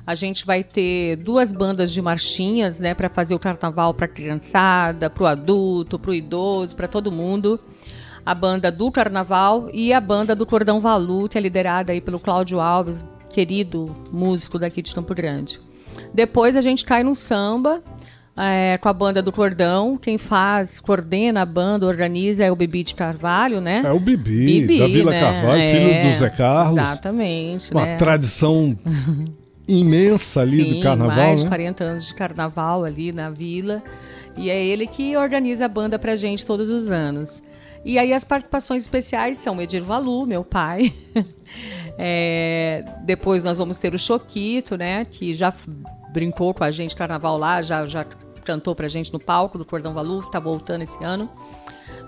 [0.06, 5.10] A gente vai ter duas bandas de marchinhas, né, para fazer o carnaval para criançada,
[5.10, 7.60] para o adulto, para o idoso, para todo mundo.
[8.26, 12.20] A banda do Carnaval e a banda do Cordão Valu, que é liderada aí pelo
[12.20, 15.60] Cláudio Alves, querido músico daqui de Campo Grande.
[16.14, 17.82] Depois a gente cai no samba,
[18.38, 19.98] é, com a banda do Cordão.
[19.98, 23.82] Quem faz, coordena a banda, organiza é o Bibi de Carvalho, né?
[23.84, 25.20] É o Bibi, Bibi da Vila né?
[25.20, 26.78] Carvalho, é, filho do Zé Carlos.
[26.78, 27.72] Exatamente.
[27.72, 27.98] Uma né?
[27.98, 28.78] tradição
[29.68, 31.18] imensa ali Sim, do carnaval.
[31.18, 31.50] Mais de né?
[31.50, 33.84] 40 anos de carnaval ali na vila.
[34.38, 37.44] E é ele que organiza a banda pra gente todos os anos.
[37.84, 40.94] E aí as participações especiais são o Edir Valu, meu pai.
[42.02, 45.04] É, depois nós vamos ter o Choquito, né?
[45.04, 45.54] Que já
[46.14, 48.06] brincou com a gente carnaval lá, já, já
[48.45, 51.30] cantou pra gente no palco do Cordão Valu, tá voltando esse ano.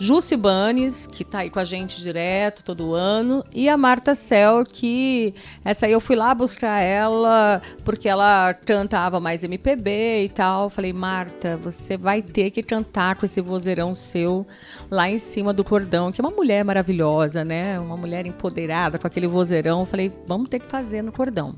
[0.01, 4.65] Jussi Banes, que tá aí com a gente direto todo ano, e a Marta Cel,
[4.65, 5.31] que
[5.63, 10.71] essa aí eu fui lá buscar ela porque ela cantava mais MPB e tal.
[10.71, 14.43] Falei, Marta, você vai ter que cantar com esse vozeirão seu
[14.89, 17.79] lá em cima do cordão, que é uma mulher maravilhosa, né?
[17.79, 19.85] Uma mulher empoderada com aquele vozeirão.
[19.85, 21.53] Falei, vamos ter que fazer no cordão.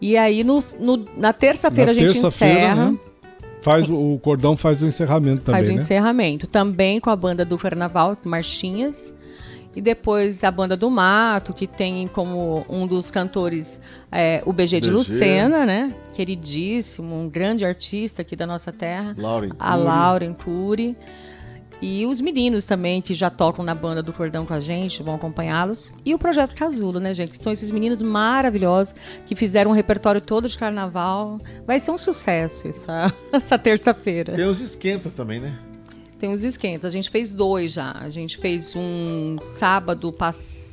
[0.00, 2.90] E aí, no, no na terça-feira a gente encerra.
[2.90, 2.98] Né?
[3.62, 5.60] Faz o cordão faz o encerramento também.
[5.60, 5.76] Faz o né?
[5.76, 6.46] encerramento.
[6.46, 9.14] Também com a banda do Carnaval, Marchinhas.
[9.74, 14.80] E depois a banda do Mato, que tem como um dos cantores é, o BG
[14.80, 14.90] de BG.
[14.90, 15.94] Lucena, né?
[16.12, 19.14] Queridíssimo, um grande artista aqui da nossa terra.
[19.16, 20.94] Lauren a Lauren Cury.
[21.82, 25.16] E os meninos também que já tocam na banda do Cordão com a gente, vão
[25.16, 25.92] acompanhá-los.
[26.06, 27.32] E o Projeto Casulo, né, gente?
[27.32, 28.94] Que são esses meninos maravilhosos
[29.26, 31.40] que fizeram um repertório todo de carnaval.
[31.66, 34.32] Vai ser um sucesso essa, essa terça-feira.
[34.32, 35.58] Tem os esquenta também, né?
[36.20, 36.84] Tem os esquentas.
[36.84, 37.90] A gente fez dois já.
[37.98, 40.14] A gente fez um sábado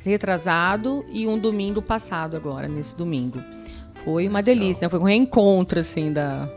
[0.04, 3.42] retrasado e um domingo passado agora, nesse domingo.
[4.04, 4.88] Foi uma delícia, né?
[4.88, 6.48] Foi um reencontro, assim, da,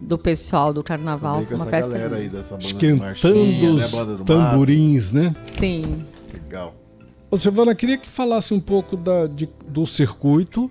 [0.00, 1.44] do pessoal do carnaval.
[1.44, 1.96] Foi uma festa.
[2.14, 4.24] Aí dessa banda Esquentando os né?
[4.24, 5.34] tamborins, né?
[5.42, 6.04] Sim.
[6.32, 6.74] Legal.
[7.30, 10.70] Ô, Silvana, queria que falasse um pouco da, de, do circuito.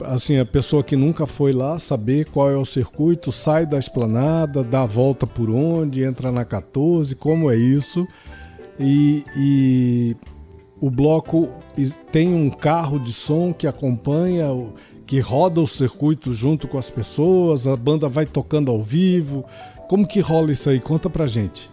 [0.00, 4.62] Assim, a pessoa que nunca foi lá, saber qual é o circuito, sai da esplanada,
[4.62, 8.06] dá a volta por onde, entra na 14, como é isso.
[8.78, 10.16] E, e
[10.80, 11.48] o bloco
[12.12, 14.72] tem um carro de som que acompanha o
[15.08, 19.42] que roda o circuito junto com as pessoas, a banda vai tocando ao vivo.
[19.88, 20.78] Como que rola isso aí?
[20.78, 21.70] Conta pra gente.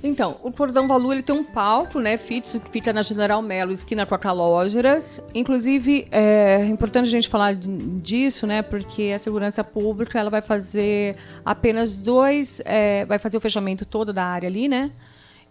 [0.00, 3.72] Então, o Cordão Valu ele tem um palco, né, fixo, que fica na General Melo,
[3.72, 5.20] esquina com a Calógeras.
[5.34, 11.16] Inclusive, é importante a gente falar disso, né, porque a segurança pública ela vai fazer
[11.44, 14.92] apenas dois, é, vai fazer o fechamento todo da área ali, né,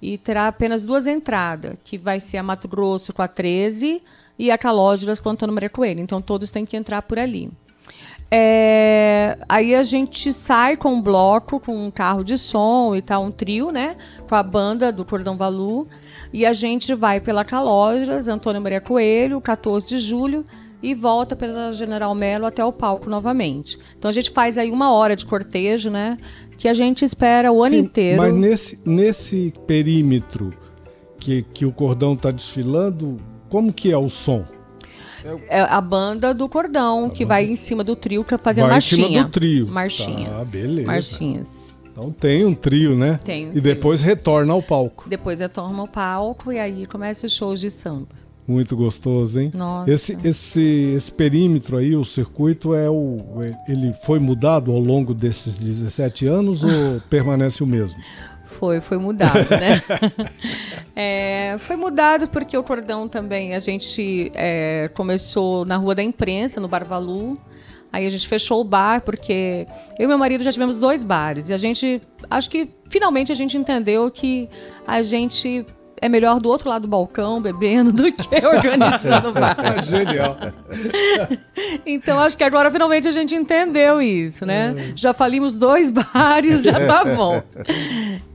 [0.01, 4.01] e terá apenas duas entradas, que vai ser a Mato Grosso com a 13
[4.41, 5.99] e a Calógeras com Antônio Maria Coelho.
[5.99, 7.51] Então, todos têm que entrar por ali.
[8.31, 13.23] É, aí a gente sai com um bloco, com um carro de som e tal,
[13.23, 13.95] um trio, né?
[14.27, 15.87] Com a banda do Cordão Valu.
[16.33, 20.43] E a gente vai pela Calógeras, Antônio Maria Coelho, 14 de julho,
[20.81, 23.77] e volta pela General Melo até o palco novamente.
[23.95, 26.17] Então a gente faz aí uma hora de cortejo, né?
[26.57, 28.19] Que a gente espera o ano Sim, inteiro.
[28.23, 30.51] Mas nesse, nesse perímetro
[31.19, 33.19] que, que o cordão está desfilando,
[33.51, 34.45] como que é o som?
[35.49, 39.07] É a banda do cordão, que vai em cima do trio para fazer vai marchinha.
[39.07, 39.67] Em cima do trio.
[39.69, 40.39] Marchinhas.
[40.39, 40.87] Ah, beleza.
[40.87, 41.49] Marchinhas.
[41.91, 43.19] Então tem um trio, né?
[43.23, 43.45] Tem.
[43.45, 43.63] Um e trio.
[43.63, 45.03] depois retorna ao palco.
[45.07, 48.07] Depois retorna ao palco e aí começa os shows de samba.
[48.47, 49.51] Muito gostoso, hein?
[49.53, 49.91] Nossa.
[49.91, 50.63] Esse, esse,
[50.95, 53.19] esse perímetro aí, o circuito, é o,
[53.67, 58.01] ele foi mudado ao longo desses 17 anos ou permanece o mesmo?
[58.51, 59.81] Foi, foi mudado, né?
[60.95, 66.59] é, foi mudado porque o cordão também, a gente é, começou na Rua da Imprensa,
[66.59, 67.37] no Barvalu.
[67.93, 69.67] Aí a gente fechou o bar, porque
[69.99, 71.49] eu e meu marido já tivemos dois bares.
[71.49, 74.49] E a gente, acho que finalmente a gente entendeu que
[74.87, 75.65] a gente
[76.01, 79.55] é melhor do outro lado do balcão, bebendo, do que organizando o bar.
[79.85, 80.35] Genial.
[81.85, 84.73] então, acho que agora finalmente a gente entendeu isso, né?
[84.75, 84.93] É.
[84.95, 87.43] Já falimos dois bares, já tá bom.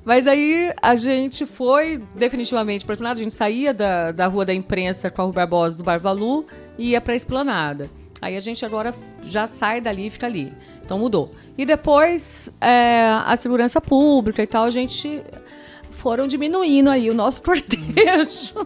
[0.06, 3.18] Mas aí a gente foi definitivamente para Esplanada.
[3.18, 6.46] A gente saía da, da Rua da Imprensa com a Rua Barbosa do Barvalu
[6.78, 7.90] e ia para a Esplanada.
[8.22, 8.94] Aí a gente agora
[9.24, 10.52] já sai dali e fica ali.
[10.84, 11.32] Então mudou.
[11.58, 15.24] E depois é, a segurança pública e tal, a gente
[15.90, 18.64] foram diminuindo aí o nosso cortejo.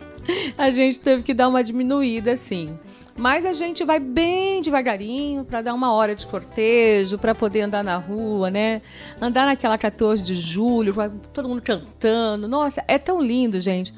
[0.58, 2.78] a gente teve que dar uma diminuída, assim.
[3.20, 7.84] Mas a gente vai bem devagarinho para dar uma hora de cortejo, para poder andar
[7.84, 8.80] na rua, né?
[9.20, 10.94] Andar naquela 14 de julho,
[11.34, 12.48] todo mundo cantando.
[12.48, 13.92] Nossa, é tão lindo, gente.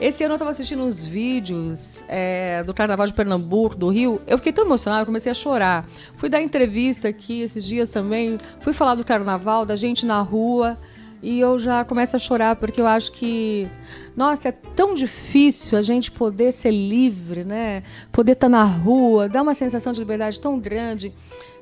[0.00, 4.20] Esse ano eu estava assistindo uns vídeos é, do Carnaval de Pernambuco, do Rio.
[4.26, 5.86] Eu fiquei tão emocionada, comecei a chorar.
[6.16, 8.36] Fui dar entrevista aqui esses dias também.
[8.58, 10.76] Fui falar do Carnaval, da gente na rua
[11.22, 13.68] e eu já começo a chorar porque eu acho que,
[14.16, 17.82] nossa, é tão difícil a gente poder ser livre, né?
[18.12, 21.12] Poder estar tá na rua, dá uma sensação de liberdade tão grande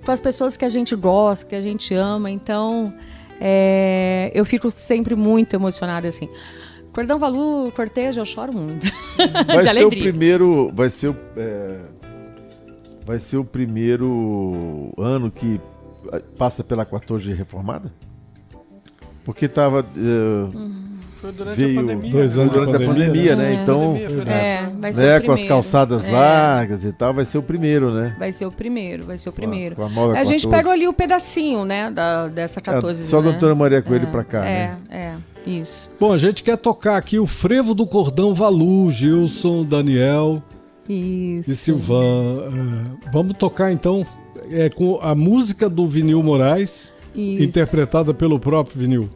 [0.03, 2.31] para as pessoas que a gente gosta, que a gente ama.
[2.31, 2.93] Então,
[3.41, 6.29] é, eu fico sempre muito emocionada assim.
[6.93, 8.87] Cordão Valu, cortejo, eu choro muito.
[9.47, 11.81] Vai ser o primeiro, vai ser o, é,
[13.05, 15.61] vai ser o primeiro ano que
[16.13, 17.93] eh, passa pela 14 reformada?
[19.25, 19.81] Porque estava.
[19.81, 20.85] Uh, uhum.
[21.25, 22.12] Foi durante veio a pandemia.
[22.12, 23.55] Dois anos durante a pandemia, né?
[23.55, 23.97] Então,
[24.27, 26.11] é, vai ser né, com as calçadas é.
[26.11, 28.14] largas e tal, vai ser o primeiro, né?
[28.18, 29.75] Vai ser o primeiro, vai ser o primeiro.
[29.75, 33.01] Com a, com a, a gente pegou ali o pedacinho, né, da, dessa 14.
[33.01, 33.29] É, só né?
[33.29, 34.77] a doutora Maria Coelho é, para cá, é, né?
[34.91, 35.91] É, isso.
[35.99, 40.43] Bom, a gente quer tocar aqui o frevo do cordão Valu, Gilson, Daniel
[40.87, 41.51] isso.
[41.51, 41.95] e Silvan.
[41.95, 44.07] Uh, vamos tocar então
[44.51, 46.93] é, com a música do Vinil Moraes.
[47.15, 47.45] Isso.
[47.45, 49.11] Interpretada pelo próprio vinil.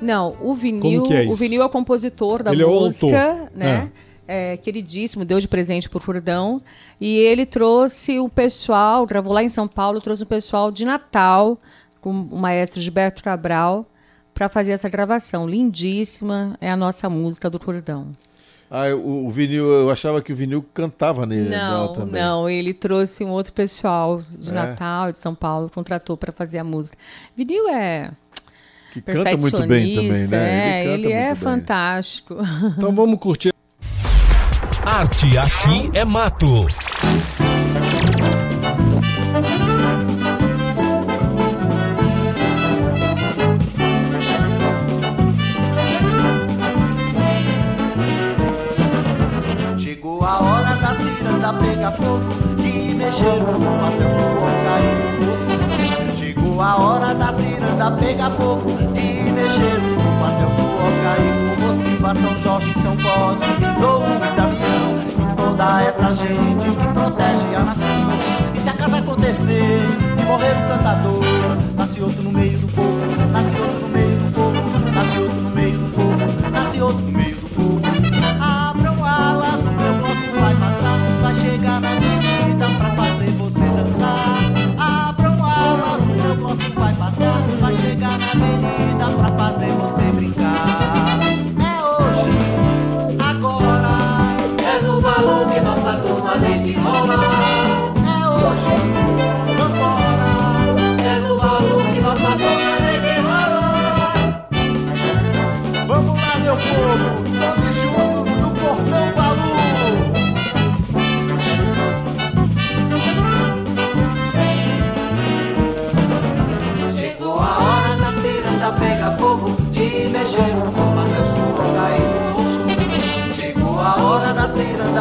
[0.00, 3.50] Não, o vinil, é o vinil é o compositor da ele música, é o autor.
[3.54, 3.90] né?
[4.26, 4.52] É.
[4.52, 4.56] é.
[4.56, 6.60] queridíssimo, deu de presente pro Furdão.
[7.00, 11.58] E ele trouxe o pessoal, gravou lá em São Paulo, trouxe o pessoal de Natal,
[12.00, 13.86] com o maestro Gilberto Cabral,
[14.34, 15.46] para fazer essa gravação.
[15.46, 18.08] Lindíssima, é a nossa música do Furdão.
[18.74, 22.22] Ah, o, o, vinil, eu achava que o vinil cantava nele não, também.
[22.22, 24.54] Não, ele trouxe um outro pessoal de é.
[24.54, 26.96] Natal, de São Paulo, contratou para fazer a música.
[27.36, 28.12] Vinil é
[28.90, 30.80] que canta muito bem também, né?
[30.80, 31.34] É, ele, ele é bem.
[31.34, 32.38] fantástico.
[32.78, 33.52] Então vamos curtir.
[34.86, 36.66] Arte aqui é mato.
[51.60, 52.24] Pega fogo
[52.56, 58.70] De mexer o o suor cair no rosto Chegou a hora da ciranda pega fogo
[58.92, 63.46] De mexer o o suor cair no rosto Viva São Jorge e São Cosme,
[63.80, 67.88] Dom e Damião E toda essa gente que protege a nação.
[68.54, 69.80] E se a casa acontecer
[70.16, 71.24] de morrer o cantador
[71.76, 75.50] Nasce outro no meio do povo, nasce outro no meio do povo Nasce outro no
[75.50, 77.41] meio do povo, nasce outro no meio do povo
[81.52, 84.38] chegar na avenida pra fazer você dançar.
[84.78, 87.40] Abram alas, o meu bloco vai passar.
[87.60, 90.11] Vai chegar na avenida pra fazer você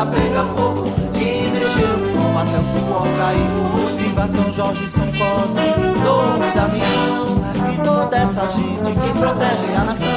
[0.05, 1.87] pega fogo e mexeu
[2.37, 3.97] até o cair no rosto.
[3.97, 5.61] Viva São Jorge, São Cosme,
[6.03, 7.41] Dom Damião
[7.71, 10.07] e toda essa gente que protege a nação.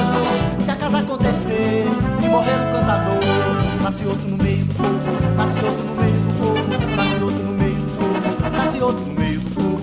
[0.59, 1.85] Se a casa acontecer
[2.19, 6.33] de morrer um cantador, nasce outro no meio do povo, nasce outro no meio do
[6.39, 9.81] povo, nasce outro no meio do povo, nasce outro no meio do povo.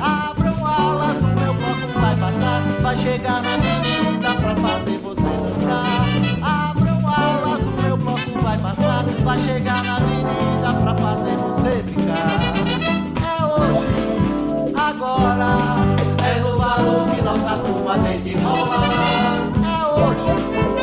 [0.00, 5.03] Abram alas, o meu bloco vai passar, vai chegar avenida pra fazer
[9.64, 12.28] chegar na avenida pra fazer você brincar.
[13.16, 13.86] É hoje,
[14.76, 15.56] agora,
[16.22, 19.48] é no valor que nossa turma tem de rolar.
[19.64, 20.73] É hoje,